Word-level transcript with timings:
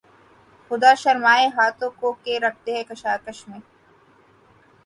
خدا 0.71 0.93
شرمائے 1.01 1.47
ہاتھوں 1.57 1.89
کو 1.99 2.11
کہ 2.23 2.37
رکھتے 2.43 2.75
ہیں 2.75 2.83
کشاکش 2.89 3.47
میں 3.47 3.59